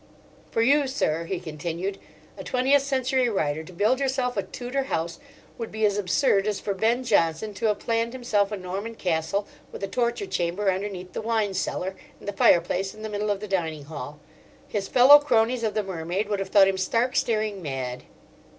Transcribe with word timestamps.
"For 0.49 0.63
you, 0.63 0.87
sir," 0.87 1.25
he 1.25 1.39
continued, 1.39 1.99
"a 2.35 2.43
twentieth 2.43 2.81
century 2.81 3.29
writer, 3.29 3.63
to 3.63 3.71
build 3.71 3.99
yourself 3.99 4.35
a 4.35 4.41
Tudor 4.41 4.85
House 4.85 5.19
would 5.59 5.71
be 5.71 5.85
as 5.85 5.99
absurd 5.99 6.47
as 6.47 6.59
for 6.59 6.73
Ben 6.73 7.03
Jonson 7.03 7.53
to 7.53 7.67
have 7.67 7.77
planned 7.77 8.13
himself 8.13 8.51
a 8.51 8.57
Norman 8.57 8.95
Castle 8.95 9.45
with 9.71 9.83
a 9.83 9.87
torture 9.87 10.25
chamber 10.25 10.71
underneath 10.71 11.13
the 11.13 11.21
wine 11.21 11.53
cellar, 11.53 11.95
and 12.17 12.27
the 12.27 12.33
fireplace 12.33 12.95
in 12.95 13.03
the 13.03 13.09
middle 13.09 13.29
of 13.29 13.41
the 13.41 13.47
dining 13.47 13.83
hall. 13.85 14.19
His 14.67 14.87
fellow 14.87 15.19
cronies 15.19 15.61
of 15.63 15.75
the 15.75 15.83
Mermaid 15.83 16.29
would 16.29 16.39
have 16.39 16.49
thought 16.49 16.67
him 16.67 16.79
stark, 16.79 17.15
staring 17.15 17.61
mad." 17.61 18.01